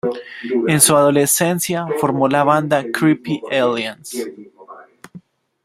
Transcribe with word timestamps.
En 0.67 0.81
su 0.81 0.95
adolescencia, 0.95 1.85
formó 1.99 2.27
la 2.27 2.43
banda 2.43 2.83
Creepy 2.91 3.39
Aliens. 3.51 4.15